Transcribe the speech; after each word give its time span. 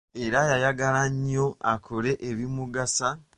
Era 0.23 0.39
yayagala 0.51 1.01
nnyo 1.11 1.47
akole 1.73 2.11
ebimugasa. 2.29 3.07